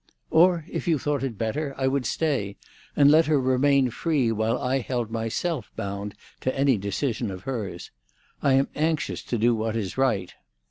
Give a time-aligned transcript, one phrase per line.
[0.31, 2.57] Or, if you thought it better, I would stay,
[2.95, 7.91] and let her remain free while I held myself bound to any decision of hers.
[8.41, 10.33] I am anxious to do what is right.